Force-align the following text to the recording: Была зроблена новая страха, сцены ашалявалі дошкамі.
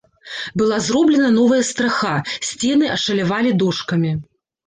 Была 0.55 0.79
зроблена 0.85 1.27
новая 1.35 1.59
страха, 1.71 2.13
сцены 2.47 2.89
ашалявалі 2.95 3.51
дошкамі. 3.65 4.11